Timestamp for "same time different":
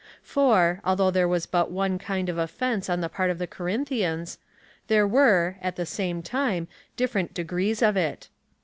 5.85-7.35